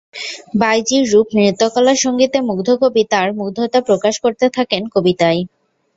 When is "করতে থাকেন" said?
4.23-4.81